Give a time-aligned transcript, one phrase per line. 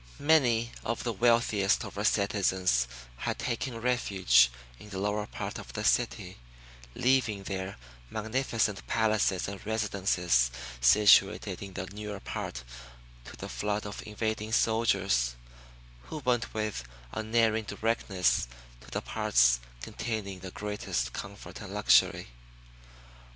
[0.17, 5.73] Many of the wealthiest of her citizens had taken refuge in the lower part of
[5.73, 6.39] the city,
[6.95, 7.77] leaving their
[8.09, 12.63] magnificent palaces and residences situated in the newer part
[13.25, 15.35] to the flood of invading soldiers,
[16.05, 18.47] who went with unerring directness
[18.83, 22.29] to the parts containing the greatest comfort and luxury.